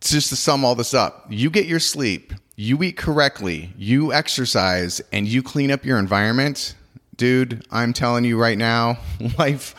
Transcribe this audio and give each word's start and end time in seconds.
just 0.00 0.28
to 0.28 0.36
sum 0.36 0.64
all 0.64 0.74
this 0.74 0.94
up, 0.94 1.26
you 1.28 1.50
get 1.50 1.66
your 1.66 1.80
sleep, 1.80 2.32
you 2.56 2.82
eat 2.82 2.96
correctly, 2.96 3.72
you 3.76 4.12
exercise, 4.12 5.00
and 5.12 5.26
you 5.26 5.42
clean 5.42 5.70
up 5.70 5.84
your 5.84 5.98
environment, 5.98 6.74
dude, 7.16 7.66
I'm 7.70 7.92
telling 7.92 8.24
you 8.24 8.40
right 8.40 8.56
now, 8.56 8.98
life 9.38 9.74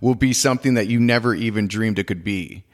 will 0.00 0.14
be 0.14 0.32
something 0.32 0.74
that 0.74 0.88
you 0.88 1.00
never 1.00 1.34
even 1.34 1.68
dreamed 1.68 1.98
it 1.98 2.06
could 2.06 2.22
be. 2.22 2.64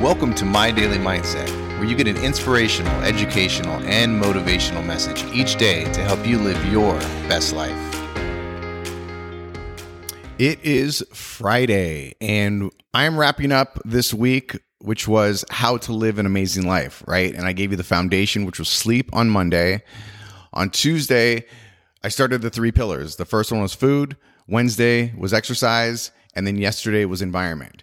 Welcome 0.00 0.34
to 0.34 0.44
My 0.44 0.70
Daily 0.70 0.98
Mindset, 0.98 1.48
where 1.78 1.84
you 1.84 1.96
get 1.96 2.08
an 2.08 2.16
inspirational, 2.16 2.94
educational, 3.02 3.74
and 3.84 4.20
motivational 4.20 4.84
message 4.84 5.24
each 5.32 5.56
day 5.56 5.84
to 5.92 6.00
help 6.02 6.26
you 6.26 6.38
live 6.38 6.64
your 6.72 6.94
best 7.28 7.52
life. 7.52 7.76
It 10.38 10.62
is 10.64 11.04
Friday, 11.12 12.14
and 12.20 12.70
I'm 12.94 13.18
wrapping 13.18 13.52
up 13.52 13.80
this 13.84 14.14
week, 14.14 14.56
which 14.80 15.08
was 15.08 15.44
how 15.50 15.76
to 15.78 15.92
live 15.92 16.18
an 16.18 16.26
amazing 16.26 16.66
life, 16.66 17.02
right? 17.06 17.34
And 17.34 17.46
I 17.46 17.52
gave 17.52 17.70
you 17.70 17.76
the 17.76 17.84
foundation, 17.84 18.44
which 18.46 18.58
was 18.58 18.68
sleep 18.68 19.10
on 19.12 19.28
Monday. 19.28 19.82
On 20.52 20.70
Tuesday, 20.70 21.44
I 22.02 22.08
started 22.08 22.42
the 22.42 22.50
three 22.50 22.72
pillars. 22.72 23.16
The 23.16 23.24
first 23.24 23.50
one 23.50 23.60
was 23.60 23.74
food, 23.74 24.16
Wednesday 24.46 25.12
was 25.16 25.34
exercise, 25.34 26.10
and 26.34 26.46
then 26.46 26.56
yesterday 26.56 27.04
was 27.04 27.22
environment. 27.22 27.82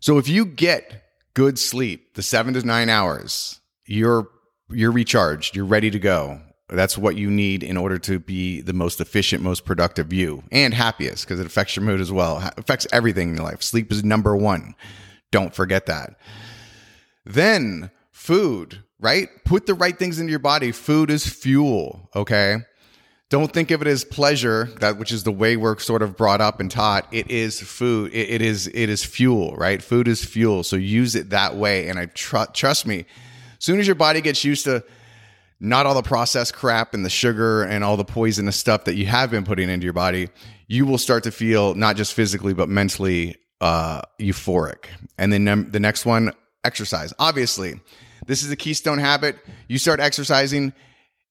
So 0.00 0.18
if 0.18 0.28
you 0.28 0.44
get 0.44 1.02
good 1.32 1.58
sleep, 1.58 2.14
the 2.14 2.22
seven 2.22 2.54
to 2.54 2.62
nine 2.62 2.88
hours, 2.88 3.60
you're 3.86 4.28
you're 4.70 4.92
recharged, 4.92 5.56
you're 5.56 5.64
ready 5.64 5.90
to 5.90 5.98
go. 5.98 6.40
That's 6.68 6.96
what 6.96 7.16
you 7.16 7.30
need 7.30 7.62
in 7.62 7.76
order 7.76 7.98
to 8.00 8.18
be 8.18 8.60
the 8.60 8.72
most 8.72 9.00
efficient, 9.00 9.42
most 9.42 9.64
productive 9.64 10.12
you 10.12 10.42
and 10.50 10.72
happiest 10.72 11.24
because 11.24 11.38
it 11.38 11.46
affects 11.46 11.76
your 11.76 11.84
mood 11.84 12.00
as 12.00 12.10
well. 12.10 12.38
It 12.38 12.54
affects 12.56 12.86
everything 12.92 13.30
in 13.30 13.36
your 13.36 13.44
life. 13.44 13.62
Sleep 13.62 13.92
is 13.92 14.02
number 14.02 14.34
one. 14.34 14.74
Don't 15.34 15.52
forget 15.52 15.86
that. 15.86 16.14
Then 17.24 17.90
food, 18.12 18.84
right? 19.00 19.28
Put 19.44 19.66
the 19.66 19.74
right 19.74 19.98
things 19.98 20.20
into 20.20 20.30
your 20.30 20.38
body. 20.38 20.70
Food 20.70 21.10
is 21.10 21.26
fuel, 21.26 22.08
okay? 22.14 22.58
Don't 23.30 23.52
think 23.52 23.72
of 23.72 23.82
it 23.82 23.88
as 23.88 24.04
pleasure, 24.04 24.66
that 24.78 24.96
which 24.96 25.10
is 25.10 25.24
the 25.24 25.32
way 25.32 25.56
we're 25.56 25.76
sort 25.80 26.02
of 26.02 26.16
brought 26.16 26.40
up 26.40 26.60
and 26.60 26.70
taught. 26.70 27.08
It 27.10 27.32
is 27.32 27.60
food. 27.60 28.14
it, 28.14 28.30
it 28.30 28.42
is 28.42 28.68
it 28.68 28.88
is 28.88 29.04
fuel, 29.04 29.56
right? 29.56 29.82
Food 29.82 30.06
is 30.06 30.24
fuel. 30.24 30.62
So 30.62 30.76
use 30.76 31.16
it 31.16 31.30
that 31.30 31.56
way. 31.56 31.88
And 31.88 31.98
I 31.98 32.06
tr- 32.06 32.52
trust 32.52 32.86
me, 32.86 33.00
as 33.00 33.64
soon 33.64 33.80
as 33.80 33.88
your 33.88 33.96
body 33.96 34.20
gets 34.20 34.44
used 34.44 34.66
to 34.66 34.84
not 35.58 35.84
all 35.84 35.94
the 35.94 36.02
processed 36.02 36.54
crap 36.54 36.94
and 36.94 37.04
the 37.04 37.10
sugar 37.10 37.64
and 37.64 37.82
all 37.82 37.96
the 37.96 38.04
poisonous 38.04 38.54
stuff 38.54 38.84
that 38.84 38.94
you 38.94 39.06
have 39.06 39.32
been 39.32 39.44
putting 39.44 39.68
into 39.68 39.82
your 39.82 39.94
body, 39.94 40.28
you 40.68 40.86
will 40.86 40.96
start 40.96 41.24
to 41.24 41.32
feel 41.32 41.74
not 41.74 41.96
just 41.96 42.14
physically 42.14 42.54
but 42.54 42.68
mentally 42.68 43.34
uh, 43.64 44.02
euphoric. 44.20 44.86
And 45.18 45.32
then 45.32 45.42
num- 45.42 45.70
the 45.70 45.80
next 45.80 46.06
one, 46.06 46.32
exercise. 46.62 47.12
Obviously, 47.18 47.80
this 48.26 48.44
is 48.44 48.50
a 48.52 48.56
keystone 48.56 48.98
habit. 48.98 49.38
You 49.66 49.78
start 49.78 49.98
exercising 49.98 50.72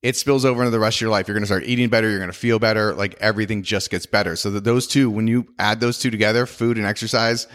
it 0.03 0.17
spills 0.17 0.43
over 0.43 0.61
into 0.61 0.71
the 0.71 0.79
rest 0.79 0.97
of 0.97 1.01
your 1.01 1.09
life. 1.11 1.27
You're 1.27 1.35
going 1.35 1.43
to 1.43 1.47
start 1.47 1.63
eating 1.63 1.87
better. 1.87 2.09
You're 2.09 2.19
going 2.19 2.29
to 2.29 2.37
feel 2.37 2.59
better. 2.59 2.93
Like 2.93 3.15
everything 3.21 3.63
just 3.63 3.89
gets 3.89 4.05
better. 4.05 4.35
So 4.35 4.51
that 4.51 4.65
those 4.65 4.85
two, 4.85 5.09
when 5.09 5.27
you 5.27 5.47
add 5.57 5.79
those 5.79 5.97
two 5.97 6.11
together, 6.11 6.45
food 6.45 6.77
and 6.77 6.85
exercise, 6.85 7.47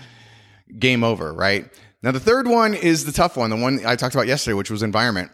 game 0.78 1.04
over, 1.04 1.30
right? 1.30 1.70
Now, 2.02 2.10
the 2.10 2.20
third 2.20 2.48
one 2.48 2.72
is 2.72 3.04
the 3.04 3.12
tough 3.12 3.36
one, 3.36 3.50
the 3.50 3.56
one 3.56 3.84
I 3.84 3.96
talked 3.96 4.14
about 4.14 4.26
yesterday, 4.26 4.54
which 4.54 4.70
was 4.70 4.82
environment. 4.82 5.30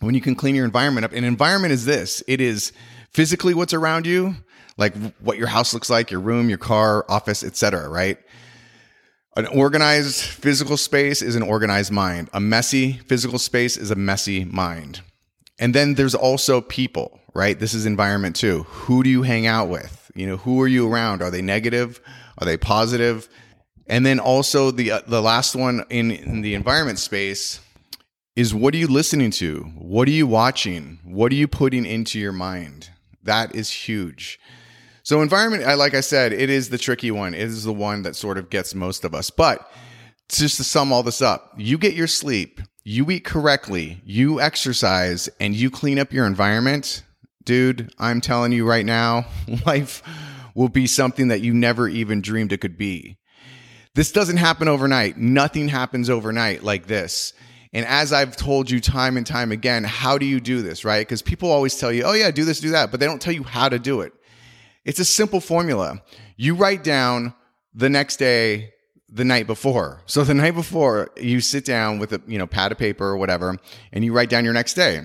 When 0.00 0.16
you 0.16 0.20
can 0.20 0.34
clean 0.34 0.56
your 0.56 0.64
environment 0.64 1.04
up, 1.04 1.12
and 1.12 1.24
environment 1.24 1.72
is 1.72 1.84
this 1.84 2.24
it 2.26 2.40
is 2.40 2.72
physically 3.12 3.54
what's 3.54 3.74
around 3.74 4.06
you, 4.06 4.34
like 4.80 4.96
what 5.20 5.38
your 5.38 5.46
house 5.46 5.72
looks 5.72 5.90
like, 5.90 6.10
your 6.10 6.20
room, 6.20 6.48
your 6.48 6.58
car, 6.58 7.04
office, 7.08 7.44
etc. 7.44 7.88
right? 7.88 8.18
An 9.36 9.46
organized 9.46 10.22
physical 10.24 10.76
space 10.76 11.22
is 11.22 11.36
an 11.36 11.42
organized 11.42 11.92
mind. 11.92 12.28
A 12.32 12.40
messy 12.40 12.94
physical 13.06 13.38
space 13.38 13.76
is 13.76 13.92
a 13.92 13.94
messy 13.94 14.44
mind. 14.44 15.02
And 15.60 15.74
then 15.74 15.94
there's 15.94 16.14
also 16.14 16.60
people, 16.60 17.20
right? 17.34 17.58
This 17.58 17.74
is 17.74 17.86
environment 17.86 18.34
too. 18.34 18.64
Who 18.64 19.04
do 19.04 19.10
you 19.10 19.22
hang 19.22 19.46
out 19.46 19.68
with? 19.68 20.10
You 20.14 20.26
know, 20.26 20.36
who 20.38 20.60
are 20.62 20.66
you 20.66 20.90
around? 20.90 21.22
Are 21.22 21.30
they 21.30 21.42
negative? 21.42 22.00
Are 22.38 22.44
they 22.44 22.56
positive? 22.56 23.28
And 23.86 24.04
then 24.04 24.18
also 24.18 24.70
the 24.70 24.92
uh, 24.92 25.00
the 25.06 25.20
last 25.20 25.54
one 25.54 25.84
in, 25.90 26.10
in 26.10 26.40
the 26.42 26.54
environment 26.54 26.98
space 26.98 27.60
is 28.36 28.54
what 28.54 28.74
are 28.74 28.78
you 28.78 28.86
listening 28.86 29.30
to? 29.32 29.60
What 29.76 30.08
are 30.08 30.12
you 30.12 30.26
watching? 30.26 30.98
What 31.04 31.30
are 31.32 31.36
you 31.36 31.46
putting 31.46 31.84
into 31.84 32.18
your 32.18 32.32
mind? 32.32 32.90
That 33.22 33.54
is 33.54 33.70
huge. 33.70 34.40
So 35.02 35.22
environment, 35.22 35.64
like 35.78 35.94
I 35.94 36.00
said, 36.00 36.32
it 36.32 36.50
is 36.50 36.68
the 36.68 36.78
tricky 36.78 37.10
one. 37.10 37.34
It 37.34 37.40
is 37.40 37.64
the 37.64 37.72
one 37.72 38.02
that 38.02 38.16
sort 38.16 38.38
of 38.38 38.50
gets 38.50 38.74
most 38.74 39.04
of 39.04 39.14
us. 39.14 39.30
But 39.30 39.70
just 40.28 40.56
to 40.58 40.64
sum 40.64 40.92
all 40.92 41.02
this 41.02 41.22
up, 41.22 41.52
you 41.56 41.78
get 41.78 41.94
your 41.94 42.06
sleep, 42.06 42.60
you 42.84 43.10
eat 43.10 43.24
correctly, 43.24 44.00
you 44.04 44.40
exercise, 44.40 45.28
and 45.40 45.54
you 45.54 45.70
clean 45.70 45.98
up 45.98 46.12
your 46.12 46.26
environment, 46.26 47.02
dude, 47.44 47.92
I'm 47.98 48.20
telling 48.20 48.52
you 48.52 48.66
right 48.66 48.86
now, 48.86 49.26
life 49.66 50.02
will 50.54 50.68
be 50.68 50.86
something 50.86 51.28
that 51.28 51.40
you 51.40 51.54
never 51.54 51.88
even 51.88 52.20
dreamed 52.20 52.52
it 52.52 52.60
could 52.60 52.78
be. 52.78 53.16
This 53.94 54.12
doesn't 54.12 54.36
happen 54.36 54.68
overnight. 54.68 55.16
Nothing 55.16 55.68
happens 55.68 56.08
overnight 56.08 56.62
like 56.62 56.86
this. 56.86 57.32
And 57.72 57.86
as 57.86 58.12
I've 58.12 58.36
told 58.36 58.70
you 58.70 58.80
time 58.80 59.16
and 59.16 59.26
time 59.26 59.52
again, 59.52 59.84
how 59.84 60.18
do 60.18 60.26
you 60.26 60.40
do 60.40 60.62
this, 60.62 60.84
right? 60.84 61.06
Because 61.06 61.22
people 61.22 61.50
always 61.50 61.76
tell 61.76 61.92
you, 61.92 62.02
oh, 62.04 62.12
yeah, 62.12 62.30
do 62.30 62.44
this, 62.44 62.60
do 62.60 62.70
that, 62.70 62.90
but 62.90 63.00
they 63.00 63.06
don't 63.06 63.20
tell 63.20 63.32
you 63.32 63.44
how 63.44 63.68
to 63.68 63.78
do 63.78 64.00
it. 64.00 64.12
It's 64.84 64.98
a 64.98 65.04
simple 65.04 65.40
formula. 65.40 66.02
You 66.36 66.54
write 66.54 66.82
down 66.82 67.34
the 67.74 67.90
next 67.90 68.16
day 68.16 68.72
the 69.08 69.24
night 69.24 69.46
before. 69.46 70.02
So 70.06 70.24
the 70.24 70.34
night 70.34 70.54
before, 70.54 71.10
you 71.16 71.40
sit 71.40 71.64
down 71.64 71.98
with 71.98 72.12
a 72.12 72.22
you 72.26 72.38
know 72.38 72.46
pad 72.46 72.72
of 72.72 72.78
paper 72.78 73.04
or 73.04 73.16
whatever, 73.16 73.56
and 73.92 74.04
you 74.04 74.12
write 74.12 74.30
down 74.30 74.44
your 74.44 74.54
next 74.54 74.74
day. 74.74 75.02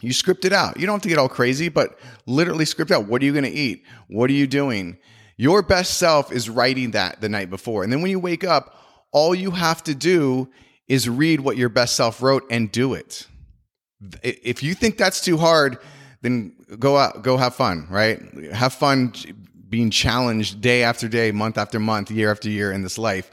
You 0.00 0.12
script 0.12 0.44
it 0.44 0.52
out. 0.52 0.78
You 0.78 0.86
don't 0.86 0.96
have 0.96 1.02
to 1.02 1.08
get 1.08 1.18
all 1.18 1.28
crazy, 1.28 1.68
but 1.68 1.98
literally 2.26 2.64
script 2.64 2.90
out. 2.90 3.06
What 3.06 3.20
are 3.22 3.24
you 3.24 3.32
going 3.32 3.44
to 3.44 3.50
eat? 3.50 3.82
What 4.08 4.30
are 4.30 4.34
you 4.34 4.46
doing? 4.46 4.98
Your 5.36 5.62
best 5.62 5.98
self 5.98 6.32
is 6.32 6.48
writing 6.50 6.92
that 6.92 7.20
the 7.20 7.28
night 7.28 7.50
before, 7.50 7.84
and 7.84 7.92
then 7.92 8.02
when 8.02 8.10
you 8.10 8.20
wake 8.20 8.44
up, 8.44 8.74
all 9.12 9.34
you 9.34 9.52
have 9.52 9.82
to 9.84 9.94
do 9.94 10.48
is 10.88 11.08
read 11.08 11.40
what 11.40 11.56
your 11.56 11.68
best 11.68 11.96
self 11.96 12.22
wrote 12.22 12.44
and 12.50 12.72
do 12.72 12.94
it. 12.94 13.26
If 14.22 14.62
you 14.62 14.74
think 14.74 14.96
that's 14.96 15.20
too 15.20 15.36
hard, 15.36 15.78
then 16.22 16.52
go 16.78 16.96
out, 16.96 17.22
go 17.22 17.36
have 17.36 17.54
fun, 17.54 17.86
right? 17.90 18.20
Have 18.52 18.74
fun 18.74 19.12
being 19.68 19.90
challenged 19.90 20.60
day 20.60 20.82
after 20.82 21.08
day, 21.08 21.30
month 21.30 21.58
after 21.58 21.78
month, 21.78 22.10
year 22.10 22.30
after 22.30 22.48
year 22.48 22.72
in 22.72 22.82
this 22.82 22.98
life. 22.98 23.30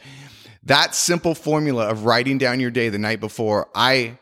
That 0.63 0.96
simple 0.96 1.35
formula 1.35 1.88
of 1.90 2.06
writing 2.06 2.38
down 2.38 2.59
your 2.59 2.72
day 2.72 2.90
the 2.90 3.00
night 3.00 3.19
before, 3.19 3.69
I 3.75 4.18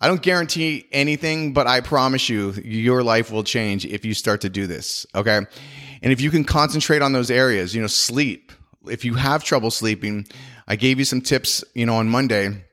I 0.00 0.08
don't 0.08 0.20
guarantee 0.20 0.86
anything, 0.92 1.52
but 1.52 1.66
I 1.66 1.80
promise 1.80 2.28
you 2.28 2.52
your 2.62 3.02
life 3.02 3.30
will 3.30 3.44
change 3.44 3.86
if 3.86 4.04
you 4.04 4.12
start 4.12 4.42
to 4.42 4.50
do 4.50 4.66
this, 4.66 5.06
okay? 5.14 5.40
And 6.02 6.12
if 6.12 6.20
you 6.20 6.30
can 6.30 6.44
concentrate 6.44 7.00
on 7.00 7.12
those 7.12 7.30
areas, 7.30 7.74
you 7.74 7.80
know, 7.80 7.86
sleep. 7.86 8.52
If 8.86 9.04
you 9.04 9.14
have 9.14 9.44
trouble 9.44 9.70
sleeping, 9.70 10.26
I 10.68 10.76
gave 10.76 10.98
you 10.98 11.06
some 11.06 11.22
tips, 11.22 11.64
you 11.74 11.86
know, 11.86 11.94
on 11.96 12.08
Monday 12.08 12.64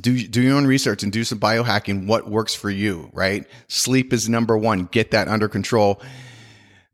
do 0.00 0.26
do 0.26 0.42
your 0.42 0.56
own 0.56 0.66
research 0.66 1.02
and 1.02 1.12
do 1.12 1.24
some 1.24 1.38
biohacking 1.38 2.06
what 2.06 2.28
works 2.28 2.54
for 2.54 2.70
you 2.70 3.10
right 3.12 3.46
sleep 3.68 4.12
is 4.12 4.28
number 4.28 4.56
1 4.56 4.86
get 4.86 5.10
that 5.12 5.28
under 5.28 5.48
control 5.48 6.00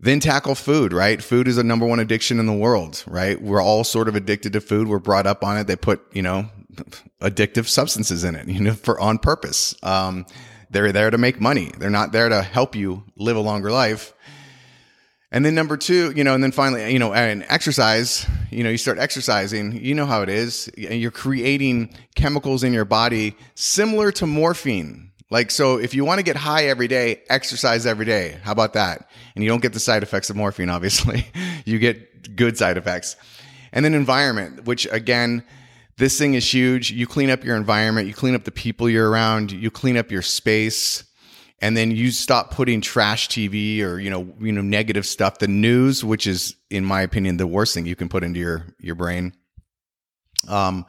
then 0.03 0.19
tackle 0.19 0.55
food, 0.55 0.93
right? 0.93 1.23
Food 1.23 1.47
is 1.47 1.59
a 1.59 1.63
number 1.63 1.85
one 1.85 2.01
addiction 2.01 2.41
in 2.41 2.47
the 2.47 2.55
world, 2.55 3.05
right? 3.07 3.41
We're 3.41 3.61
all 3.61 3.85
sort 3.85 4.09
of 4.09 4.17
addicted 4.17 4.55
to 4.55 4.61
food. 4.61 4.89
We're 4.89 4.99
brought 4.99 5.27
up 5.27 5.45
on 5.45 5.59
it. 5.59 5.67
They 5.67 5.77
put, 5.77 6.01
you 6.13 6.23
know, 6.23 6.49
addictive 7.21 7.69
substances 7.69 8.25
in 8.25 8.35
it, 8.35 8.49
you 8.49 8.61
know, 8.61 8.73
for 8.83 8.99
on 8.99 9.19
purpose. 9.19 9.75
Um, 9.83 10.25
they're 10.71 10.93
there 10.93 11.11
to 11.11 11.19
make 11.19 11.41
money. 11.41 11.71
They're 11.77 11.91
not 11.91 12.13
there 12.13 12.29
to 12.29 12.43
help 12.43 12.75
you 12.75 13.05
live 13.17 13.37
a 13.37 13.41
longer 13.41 13.71
life. 13.71 14.15
And 15.33 15.45
then 15.45 15.55
number 15.55 15.77
two, 15.77 16.13
you 16.17 16.25
know, 16.25 16.35
and 16.35 16.43
then 16.43 16.53
finally, 16.53 16.93
you 16.93 16.99
know, 16.99 17.13
and 17.13 17.45
exercise, 17.49 18.27
you 18.51 18.65
know, 18.65 18.71
you 18.71 18.79
start 18.79 18.99
exercising, 18.99 19.73
you 19.73 19.95
know 19.95 20.07
how 20.07 20.23
it 20.23 20.29
is. 20.29 20.71
You're 20.77 21.11
creating 21.11 21.95
chemicals 22.15 22.65
in 22.65 22.73
your 22.73 22.85
body 22.85 23.37
similar 23.55 24.13
to 24.13 24.27
morphine, 24.27 25.11
like, 25.31 25.53
so 25.53 25.77
if 25.77 25.95
you 25.95 26.05
want 26.05 26.19
to 26.19 26.25
get 26.25 26.37
high 26.37 26.65
every 26.65 26.89
day, 26.89 27.23
exercise 27.31 27.87
every 27.87 28.05
day. 28.05 28.39
How 28.43 28.51
about 28.51 28.73
that? 28.73 29.09
And 29.35 29.45
you 29.45 29.49
don't 29.49 29.63
get 29.63 29.73
the 29.73 29.81
side 29.81 30.03
effects 30.03 30.29
of 30.29 30.37
morphine, 30.37 30.69
obviously. 30.71 31.27
you 31.65 31.79
get 31.79 32.37
good 32.37 32.59
side 32.59 32.77
effects. 32.77 33.17
And 33.73 33.85
then 33.85 33.95
environment, 33.95 34.65
which 34.65 34.87
again, 34.91 35.45
this 35.97 36.19
thing 36.19 36.35
is 36.35 36.53
huge. 36.53 36.91
You 36.91 37.07
clean 37.07 37.31
up 37.31 37.45
your 37.45 37.57
environment, 37.57 38.09
you 38.09 38.15
clean 38.15 38.35
up 38.35 38.43
the 38.45 38.51
people 38.51 38.89
you're 38.89 39.09
around, 39.09 39.53
you 39.53 39.71
clean 39.71 39.97
up 39.97 40.11
your 40.11 40.23
space, 40.23 41.05
and 41.61 41.77
then 41.77 41.91
you 41.91 42.11
stop 42.11 42.51
putting 42.53 42.81
trash 42.81 43.29
TV 43.29 43.83
or, 43.83 43.99
you 43.99 44.11
know, 44.11 44.33
you 44.41 44.53
know, 44.53 44.63
negative 44.63 45.07
stuff, 45.07 45.39
the 45.39 45.49
news, 45.49 46.05
which 46.05 46.27
is, 46.27 46.57
in 46.71 46.85
my 46.85 47.03
opinion, 47.03 47.37
the 47.37 47.47
worst 47.47 47.75
thing 47.75 47.87
you 47.87 47.97
can 47.97 48.09
put 48.09 48.25
into 48.25 48.41
your, 48.41 48.67
your 48.79 48.95
brain. 48.95 49.35
Um, 50.49 50.87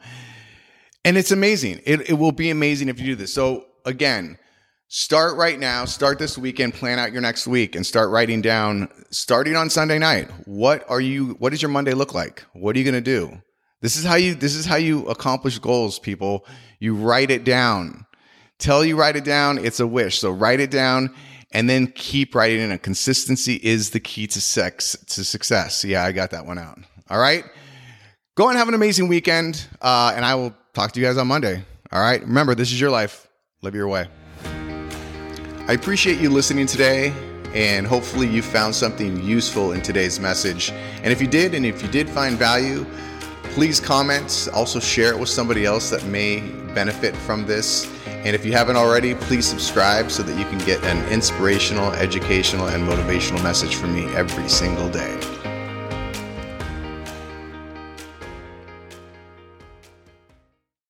and 1.04 1.18
it's 1.18 1.30
amazing. 1.30 1.80
It, 1.84 2.10
it 2.10 2.14
will 2.14 2.32
be 2.32 2.50
amazing 2.50 2.88
if 2.88 2.98
you 2.98 3.06
do 3.06 3.16
this. 3.16 3.34
So 3.34 3.66
again, 3.84 4.38
start 4.88 5.36
right 5.36 5.58
now, 5.58 5.84
start 5.84 6.18
this 6.18 6.38
weekend, 6.38 6.74
plan 6.74 6.98
out 6.98 7.12
your 7.12 7.22
next 7.22 7.46
week 7.46 7.74
and 7.74 7.84
start 7.84 8.10
writing 8.10 8.40
down 8.40 8.88
starting 9.10 9.56
on 9.56 9.68
Sunday 9.68 9.98
night. 9.98 10.30
What 10.46 10.88
are 10.88 11.00
you 11.00 11.30
what 11.38 11.50
does 11.50 11.60
your 11.60 11.70
Monday 11.70 11.92
look 11.92 12.14
like? 12.14 12.44
What 12.52 12.76
are 12.76 12.78
you 12.78 12.84
going 12.84 12.94
to 12.94 13.00
do? 13.00 13.42
This 13.80 13.96
is 13.96 14.04
how 14.04 14.14
you 14.14 14.34
this 14.34 14.54
is 14.54 14.64
how 14.64 14.76
you 14.76 15.06
accomplish 15.08 15.58
goals, 15.58 15.98
people. 15.98 16.46
You 16.78 16.94
write 16.94 17.30
it 17.30 17.44
down. 17.44 18.06
Tell 18.62 18.84
you 18.84 18.94
write 18.94 19.16
it 19.16 19.24
down, 19.24 19.58
it's 19.58 19.80
a 19.80 19.86
wish. 19.88 20.20
So 20.20 20.30
write 20.30 20.60
it 20.60 20.70
down 20.70 21.12
and 21.50 21.68
then 21.68 21.88
keep 21.88 22.32
writing 22.32 22.60
it. 22.60 22.70
And 22.70 22.80
consistency 22.80 23.56
is 23.60 23.90
the 23.90 23.98
key 23.98 24.28
to 24.28 24.40
sex 24.40 24.96
to 25.08 25.24
success. 25.24 25.84
Yeah, 25.84 26.04
I 26.04 26.12
got 26.12 26.30
that 26.30 26.46
one 26.46 26.58
out. 26.58 26.78
All 27.10 27.18
right. 27.18 27.44
Go 28.36 28.50
and 28.50 28.56
have 28.56 28.68
an 28.68 28.74
amazing 28.74 29.08
weekend. 29.08 29.66
Uh, 29.80 30.12
and 30.14 30.24
I 30.24 30.36
will 30.36 30.54
talk 30.74 30.92
to 30.92 31.00
you 31.00 31.06
guys 31.06 31.18
on 31.18 31.26
Monday. 31.26 31.64
All 31.90 32.00
right. 32.00 32.20
Remember, 32.22 32.54
this 32.54 32.70
is 32.70 32.80
your 32.80 32.92
life. 32.92 33.26
Live 33.62 33.74
your 33.74 33.88
way. 33.88 34.06
I 35.66 35.72
appreciate 35.72 36.20
you 36.20 36.30
listening 36.30 36.66
today, 36.66 37.12
and 37.54 37.84
hopefully 37.84 38.28
you 38.28 38.42
found 38.42 38.76
something 38.76 39.20
useful 39.24 39.72
in 39.72 39.82
today's 39.82 40.20
message. 40.20 40.70
And 40.70 41.06
if 41.06 41.20
you 41.20 41.26
did, 41.26 41.54
and 41.54 41.66
if 41.66 41.82
you 41.82 41.88
did 41.88 42.08
find 42.08 42.38
value, 42.38 42.86
please 43.42 43.80
comment. 43.80 44.48
Also, 44.54 44.78
share 44.78 45.12
it 45.12 45.18
with 45.18 45.28
somebody 45.28 45.64
else 45.64 45.90
that 45.90 46.04
may 46.04 46.40
benefit 46.74 47.16
from 47.16 47.44
this. 47.44 47.90
And 48.24 48.36
if 48.36 48.44
you 48.44 48.52
haven't 48.52 48.76
already, 48.76 49.14
please 49.14 49.46
subscribe 49.46 50.10
so 50.10 50.22
that 50.22 50.38
you 50.38 50.44
can 50.44 50.58
get 50.58 50.82
an 50.84 51.04
inspirational, 51.12 51.92
educational, 51.92 52.68
and 52.68 52.86
motivational 52.88 53.42
message 53.42 53.74
from 53.74 53.92
me 53.94 54.04
every 54.14 54.48
single 54.48 54.88
day. 54.88 55.41